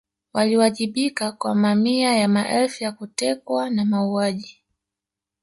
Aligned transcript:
Waliwajibika 0.33 1.31
kwa 1.31 1.55
mamia 1.55 2.15
ya 2.15 2.27
maelfu 2.27 2.83
ya 2.83 2.91
kutekwa 2.91 3.69
na 3.69 3.85
mauaji 3.85 4.63